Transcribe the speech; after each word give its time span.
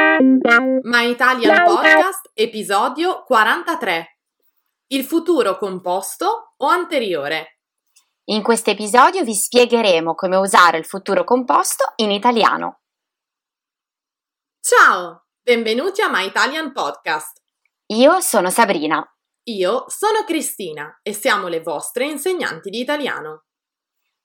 My 0.00 1.10
Italian 1.10 1.62
Podcast, 1.66 2.30
episodio 2.32 3.22
43. 3.24 4.18
Il 4.86 5.04
futuro 5.04 5.58
composto 5.58 6.54
o 6.56 6.66
anteriore? 6.68 7.58
In 8.30 8.42
questo 8.42 8.70
episodio 8.70 9.24
vi 9.24 9.34
spiegheremo 9.34 10.14
come 10.14 10.36
usare 10.36 10.78
il 10.78 10.86
futuro 10.86 11.22
composto 11.22 11.92
in 11.96 12.12
italiano. 12.12 12.80
Ciao, 14.58 15.26
benvenuti 15.42 16.00
a 16.00 16.08
My 16.08 16.26
Italian 16.26 16.72
Podcast. 16.72 17.42
Io 17.88 18.20
sono 18.20 18.48
Sabrina. 18.48 19.06
Io 19.50 19.84
sono 19.88 20.24
Cristina 20.24 20.98
e 21.02 21.12
siamo 21.12 21.48
le 21.48 21.60
vostre 21.60 22.06
insegnanti 22.06 22.70
di 22.70 22.80
italiano. 22.80 23.44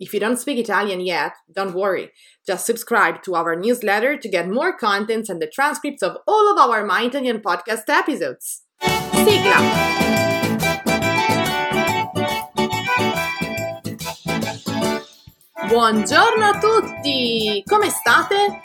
If 0.00 0.12
you 0.12 0.18
don't 0.18 0.38
speak 0.38 0.58
Italian 0.58 1.00
yet, 1.00 1.32
don't 1.54 1.74
worry. 1.74 2.10
Just 2.44 2.66
subscribe 2.66 3.22
to 3.22 3.36
our 3.36 3.54
newsletter 3.54 4.16
to 4.16 4.28
get 4.28 4.48
more 4.48 4.76
contents 4.76 5.28
and 5.28 5.40
the 5.40 5.46
transcripts 5.46 6.02
of 6.02 6.16
all 6.26 6.52
of 6.52 6.58
our 6.58 6.84
My 6.84 7.02
Italian 7.02 7.40
podcast 7.40 7.88
episodes. 7.88 8.62
Sigla! 8.80 10.02
Buongiorno 15.68 16.50
a 16.50 16.58
tutti! 16.58 17.62
Come 17.64 17.88
state? 17.90 18.60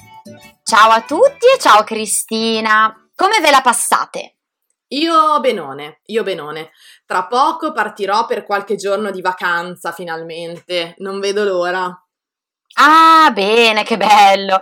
Ciao 0.64 0.90
a 0.90 1.02
tutti 1.02 1.46
e 1.56 1.60
ciao 1.60 1.84
Cristina! 1.84 2.94
Come 3.16 3.40
ve 3.40 3.52
la 3.52 3.62
passate? 3.62 4.39
Io 4.92 5.40
benone, 5.40 6.00
io 6.06 6.24
benone. 6.24 6.72
Tra 7.06 7.28
poco 7.28 7.72
partirò 7.72 8.26
per 8.26 8.44
qualche 8.44 8.76
giorno 8.76 9.12
di 9.12 9.22
vacanza 9.22 9.92
finalmente, 9.92 10.96
non 10.98 11.20
vedo 11.20 11.44
l'ora. 11.44 11.86
Ah, 12.78 13.30
bene, 13.34 13.84
che 13.84 13.98
bello! 13.98 14.62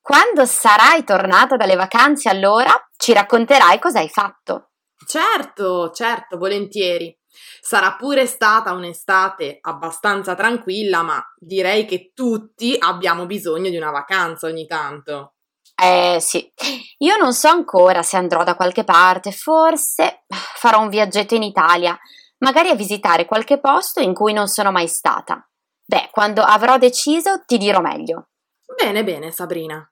Quando 0.00 0.46
sarai 0.46 1.04
tornata 1.04 1.56
dalle 1.56 1.76
vacanze 1.76 2.28
allora 2.28 2.72
ci 2.96 3.12
racconterai 3.12 3.78
cosa 3.78 4.00
hai 4.00 4.08
fatto. 4.08 4.70
Certo, 5.06 5.90
certo, 5.92 6.38
volentieri. 6.38 7.16
Sarà 7.60 7.94
pure 7.94 8.26
stata 8.26 8.72
un'estate 8.72 9.58
abbastanza 9.60 10.34
tranquilla, 10.34 11.02
ma 11.02 11.22
direi 11.36 11.84
che 11.86 12.12
tutti 12.14 12.76
abbiamo 12.78 13.26
bisogno 13.26 13.70
di 13.70 13.76
una 13.76 13.90
vacanza 13.90 14.46
ogni 14.48 14.66
tanto. 14.66 15.34
Eh 15.80 16.18
sì, 16.20 16.52
io 16.98 17.16
non 17.18 17.32
so 17.32 17.46
ancora 17.46 18.02
se 18.02 18.16
andrò 18.16 18.42
da 18.42 18.56
qualche 18.56 18.82
parte, 18.82 19.30
forse 19.30 20.24
farò 20.26 20.80
un 20.80 20.88
viaggetto 20.88 21.36
in 21.36 21.44
Italia, 21.44 21.96
magari 22.38 22.70
a 22.70 22.74
visitare 22.74 23.26
qualche 23.26 23.60
posto 23.60 24.00
in 24.00 24.12
cui 24.12 24.32
non 24.32 24.48
sono 24.48 24.72
mai 24.72 24.88
stata. 24.88 25.48
Beh, 25.84 26.08
quando 26.10 26.42
avrò 26.42 26.78
deciso 26.78 27.44
ti 27.46 27.58
dirò 27.58 27.80
meglio. 27.80 28.30
Bene, 28.76 29.04
bene, 29.04 29.30
Sabrina. 29.30 29.88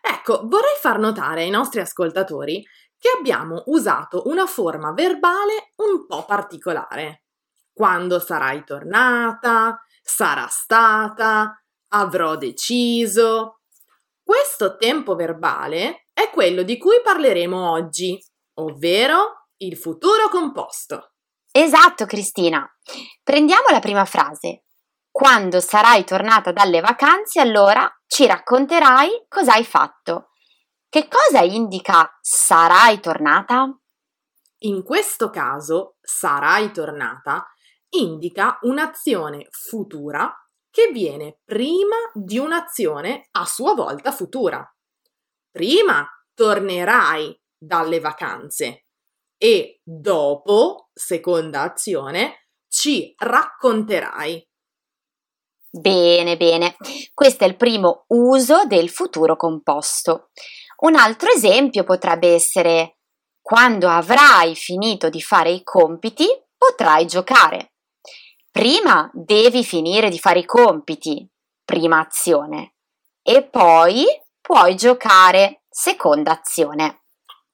Ecco, 0.00 0.42
vorrei 0.44 0.76
far 0.80 1.00
notare 1.00 1.42
ai 1.42 1.50
nostri 1.50 1.80
ascoltatori 1.80 2.64
che 2.96 3.08
abbiamo 3.18 3.64
usato 3.66 4.22
una 4.26 4.46
forma 4.46 4.92
verbale 4.92 5.72
un 5.76 6.06
po' 6.06 6.24
particolare. 6.24 7.24
Quando 7.72 8.20
sarai 8.20 8.62
tornata, 8.64 9.82
sarà 10.02 10.46
stata, 10.48 11.60
avrò 11.88 12.36
deciso, 12.36 13.59
questo 14.30 14.76
tempo 14.76 15.16
verbale 15.16 16.06
è 16.12 16.30
quello 16.30 16.62
di 16.62 16.78
cui 16.78 17.00
parleremo 17.02 17.68
oggi, 17.72 18.16
ovvero 18.60 19.48
il 19.56 19.76
futuro 19.76 20.28
composto. 20.28 21.14
Esatto, 21.50 22.06
Cristina. 22.06 22.64
Prendiamo 23.24 23.70
la 23.70 23.80
prima 23.80 24.04
frase. 24.04 24.66
Quando 25.10 25.58
sarai 25.58 26.04
tornata 26.04 26.52
dalle 26.52 26.80
vacanze, 26.80 27.40
allora 27.40 27.92
ci 28.06 28.24
racconterai 28.24 29.24
cosa 29.26 29.54
hai 29.54 29.64
fatto. 29.64 30.28
Che 30.88 31.08
cosa 31.08 31.42
indica 31.42 32.16
sarai 32.20 33.00
tornata? 33.00 33.76
In 34.58 34.84
questo 34.84 35.30
caso, 35.30 35.96
sarai 36.00 36.70
tornata 36.70 37.48
indica 37.96 38.58
un'azione 38.60 39.48
futura 39.50 40.32
che 40.70 40.90
viene 40.92 41.38
prima 41.44 41.96
di 42.14 42.38
un'azione 42.38 43.28
a 43.32 43.44
sua 43.44 43.74
volta 43.74 44.12
futura. 44.12 44.64
Prima 45.50 46.08
tornerai 46.32 47.38
dalle 47.58 48.00
vacanze 48.00 48.86
e 49.36 49.80
dopo, 49.82 50.90
seconda 50.92 51.62
azione, 51.62 52.46
ci 52.68 53.14
racconterai. 53.16 54.46
Bene, 55.72 56.36
bene. 56.36 56.76
Questo 57.14 57.44
è 57.44 57.46
il 57.46 57.56
primo 57.56 58.04
uso 58.08 58.64
del 58.64 58.90
futuro 58.90 59.36
composto. 59.36 60.30
Un 60.78 60.94
altro 60.96 61.30
esempio 61.30 61.84
potrebbe 61.84 62.34
essere 62.34 62.98
quando 63.40 63.88
avrai 63.88 64.54
finito 64.54 65.08
di 65.08 65.20
fare 65.20 65.50
i 65.50 65.62
compiti, 65.62 66.26
potrai 66.56 67.06
giocare. 67.06 67.72
Prima 68.50 69.08
devi 69.14 69.64
finire 69.64 70.10
di 70.10 70.18
fare 70.18 70.40
i 70.40 70.44
compiti, 70.44 71.26
prima 71.64 72.00
azione, 72.00 72.74
e 73.22 73.48
poi 73.48 74.04
puoi 74.40 74.74
giocare, 74.74 75.62
seconda 75.68 76.32
azione. 76.32 77.04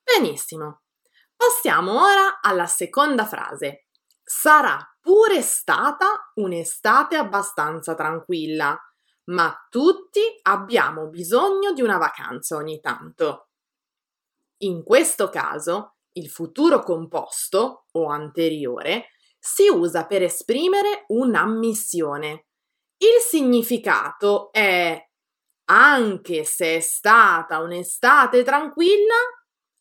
Benissimo. 0.03 0.81
Passiamo 1.37 2.03
ora 2.03 2.41
alla 2.41 2.67
seconda 2.67 3.27
frase. 3.27 3.89
Sarà 4.23 4.79
pure 4.99 5.43
stata 5.43 6.33
un'estate 6.37 7.17
abbastanza 7.17 7.95
tranquilla, 7.95 8.75
ma 9.25 9.55
tutti 9.69 10.21
abbiamo 10.43 11.09
bisogno 11.09 11.75
di 11.75 11.83
una 11.83 11.99
vacanza 11.99 12.57
ogni 12.57 12.81
tanto. 12.81 13.51
In 14.63 14.83
questo 14.83 15.29
caso, 15.29 15.97
il 16.13 16.31
futuro 16.31 16.83
composto 16.83 17.85
o 17.93 18.09
anteriore 18.09 19.11
si 19.47 19.69
usa 19.69 20.07
per 20.07 20.23
esprimere 20.23 21.05
un'ammissione. 21.07 22.47
Il 22.99 23.21
significato 23.21 24.51
è 24.51 25.01
anche 25.67 26.45
se 26.45 26.77
è 26.77 26.81
stata 26.81 27.61
un'estate 27.61 28.43
tranquilla, 28.43 29.15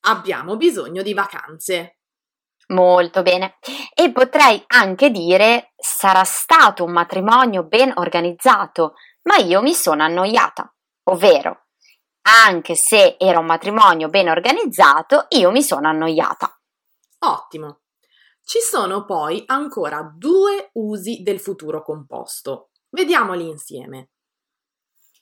abbiamo 0.01 0.55
bisogno 0.55 1.01
di 1.01 1.15
vacanze. 1.15 1.97
Molto 2.67 3.23
bene. 3.23 3.57
E 3.93 4.11
potrei 4.11 4.63
anche 4.67 5.09
dire 5.09 5.73
sarà 5.75 6.23
stato 6.23 6.83
un 6.83 6.91
matrimonio 6.91 7.63
ben 7.63 7.91
organizzato, 7.95 8.93
ma 9.23 9.37
io 9.37 9.63
mi 9.63 9.73
sono 9.73 10.03
annoiata. 10.03 10.71
Ovvero, 11.09 11.65
anche 12.45 12.75
se 12.75 13.15
era 13.17 13.39
un 13.39 13.45
matrimonio 13.47 14.09
ben 14.09 14.29
organizzato, 14.29 15.25
io 15.29 15.49
mi 15.49 15.63
sono 15.63 15.87
annoiata. 15.87 16.55
Ottimo. 17.19 17.79
Ci 18.45 18.59
sono 18.59 19.05
poi 19.05 19.41
ancora 19.47 20.07
due 20.15 20.69
usi 20.73 21.23
del 21.23 21.39
futuro 21.39 21.81
composto. 21.81 22.69
Vediamoli 22.89 23.49
insieme. 23.49 24.11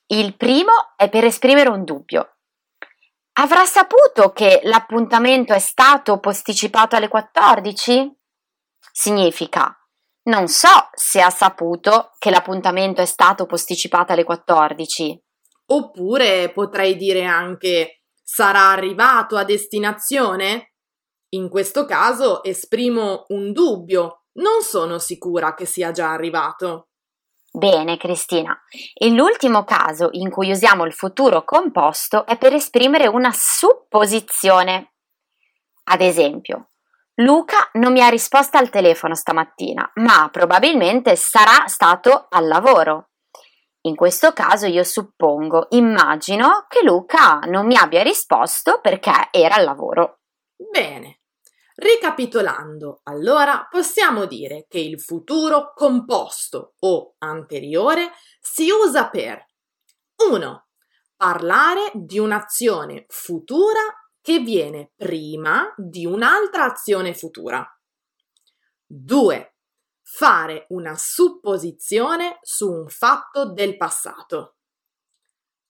Il 0.07 0.35
primo 0.35 0.93
è 0.97 1.09
per 1.09 1.23
esprimere 1.23 1.69
un 1.69 1.85
dubbio. 1.85 2.35
Avrà 3.39 3.63
saputo 3.63 4.33
che 4.33 4.59
l'appuntamento 4.65 5.53
è 5.53 5.59
stato 5.59 6.19
posticipato 6.19 6.97
alle 6.97 7.07
14? 7.07 8.13
Significa 8.91 9.73
non 10.25 10.47
so 10.49 10.89
se 10.93 11.21
ha 11.21 11.29
saputo 11.29 12.11
che 12.17 12.29
l'appuntamento 12.29 13.01
è 13.01 13.05
stato 13.05 13.45
posticipato 13.45 14.11
alle 14.11 14.23
14. 14.25 15.21
Oppure 15.67 16.51
potrei 16.51 16.97
dire 16.97 17.23
anche 17.23 18.03
sarà 18.21 18.69
arrivato 18.69 19.37
a 19.37 19.43
destinazione? 19.45 20.72
In 21.33 21.49
questo 21.49 21.85
caso 21.85 22.43
esprimo 22.43 23.25
un 23.29 23.53
dubbio, 23.53 24.25
non 24.33 24.61
sono 24.61 24.99
sicura 24.99 25.55
che 25.55 25.65
sia 25.65 25.91
già 25.91 26.11
arrivato. 26.11 26.89
Bene, 27.51 27.97
Cristina. 27.97 28.55
E 28.93 29.09
l'ultimo 29.09 29.63
caso 29.63 30.09
in 30.11 30.29
cui 30.29 30.51
usiamo 30.51 30.85
il 30.85 30.93
futuro 30.93 31.43
composto 31.43 32.25
è 32.25 32.37
per 32.37 32.53
esprimere 32.53 33.07
una 33.07 33.31
supposizione. 33.33 34.93
Ad 35.85 36.01
esempio, 36.01 36.69
Luca 37.15 37.69
non 37.73 37.93
mi 37.93 38.01
ha 38.01 38.09
risposto 38.09 38.57
al 38.57 38.69
telefono 38.69 39.15
stamattina, 39.15 39.91
ma 39.95 40.29
probabilmente 40.31 41.15
sarà 41.15 41.67
stato 41.67 42.27
al 42.29 42.47
lavoro. 42.47 43.09
In 43.81 43.95
questo 43.95 44.33
caso 44.33 44.67
io 44.67 44.83
suppongo, 44.83 45.65
immagino 45.71 46.65
che 46.69 46.83
Luca 46.83 47.39
non 47.45 47.65
mi 47.65 47.75
abbia 47.75 48.03
risposto 48.03 48.79
perché 48.81 49.29
era 49.31 49.55
al 49.55 49.63
lavoro. 49.63 50.19
Bene. 50.55 51.21
Ricapitolando, 51.75 53.01
allora 53.03 53.67
possiamo 53.69 54.25
dire 54.25 54.65
che 54.67 54.79
il 54.79 55.01
futuro 55.01 55.73
composto 55.73 56.75
o 56.79 57.15
anteriore 57.17 58.11
si 58.39 58.69
usa 58.69 59.09
per 59.09 59.43
1. 60.15 60.67
Parlare 61.15 61.91
di 61.95 62.19
un'azione 62.19 63.05
futura 63.07 63.81
che 64.21 64.39
viene 64.39 64.91
prima 64.95 65.73
di 65.75 66.05
un'altra 66.05 66.65
azione 66.65 67.15
futura. 67.15 67.65
2. 68.85 69.55
Fare 70.01 70.65
una 70.69 70.95
supposizione 70.95 72.37
su 72.41 72.71
un 72.71 72.87
fatto 72.87 73.51
del 73.51 73.77
passato. 73.77 74.57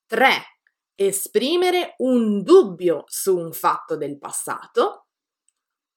3. 0.08 0.28
Esprimere 0.96 1.96
un 2.00 2.44
dubbio 2.44 3.06
su 3.08 3.38
un 3.38 3.54
fatto 3.54 3.96
del 3.96 4.20
passato. 4.20 5.03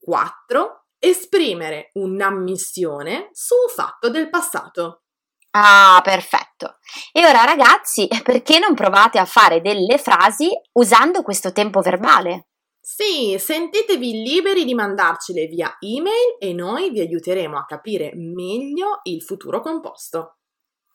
4. 0.06 0.84
Esprimere 1.00 1.90
un'ammissione 1.94 3.30
su 3.32 3.54
un 3.56 3.74
fatto 3.74 4.08
del 4.08 4.30
passato. 4.30 5.02
Ah, 5.50 6.00
perfetto. 6.04 6.76
E 7.10 7.26
ora 7.26 7.42
ragazzi, 7.42 8.06
perché 8.22 8.60
non 8.60 8.74
provate 8.74 9.18
a 9.18 9.24
fare 9.24 9.60
delle 9.60 9.98
frasi 9.98 10.48
usando 10.74 11.22
questo 11.22 11.50
tempo 11.50 11.80
verbale? 11.80 12.50
Sì, 12.80 13.36
sentitevi 13.36 14.22
liberi 14.22 14.64
di 14.64 14.74
mandarcele 14.74 15.46
via 15.46 15.76
email 15.80 16.36
e 16.38 16.52
noi 16.52 16.90
vi 16.90 17.00
aiuteremo 17.00 17.58
a 17.58 17.64
capire 17.64 18.12
meglio 18.14 19.00
il 19.02 19.24
futuro 19.24 19.60
composto. 19.60 20.36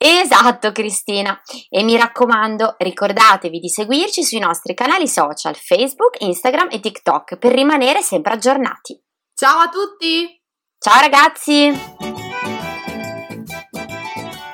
Esatto, 0.04 0.72
Cristina. 0.72 1.40
E 1.70 1.84
mi 1.84 1.96
raccomando, 1.96 2.74
ricordatevi 2.80 3.60
di 3.60 3.70
seguirci 3.70 4.24
sui 4.24 4.40
nostri 4.40 4.74
canali 4.74 5.08
social 5.08 5.56
Facebook, 5.56 6.20
Instagram 6.22 6.70
e 6.72 6.80
TikTok 6.80 7.38
per 7.38 7.54
rimanere 7.54 8.02
sempre 8.02 8.34
aggiornati. 8.34 9.00
Ciao 9.36 9.60
a 9.60 9.70
tutti! 9.70 10.42
Ciao 10.80 11.00
ragazzi! 11.02 11.72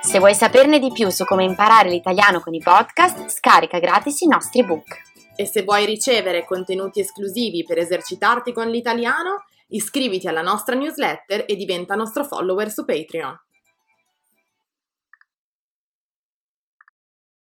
Se 0.02 0.20
vuoi 0.20 0.36
saperne 0.36 0.80
di 0.80 0.92
più 0.92 1.10
su 1.12 1.24
come 1.24 1.46
imparare 1.46 1.92
l'italiano 1.92 2.42
con 2.42 2.54
i 2.54 2.60
podcast, 2.60 3.30
scarica 3.30 3.80
gratis 3.80 4.20
i 4.20 4.28
nostri 4.28 4.66
book. 4.66 5.02
E 5.38 5.46
se 5.46 5.64
vuoi 5.64 5.86
ricevere 5.86 6.44
contenuti 6.44 7.00
esclusivi 7.00 7.64
per 7.64 7.78
esercitarti 7.78 8.52
con 8.52 8.68
l'italiano, 8.68 9.46
iscriviti 9.70 10.28
alla 10.28 10.42
nostra 10.42 10.76
newsletter 10.76 11.46
e 11.48 11.56
diventa 11.56 11.96
nostro 11.96 12.26
follower 12.26 12.70
su 12.70 12.84
Patreon. 12.84 13.47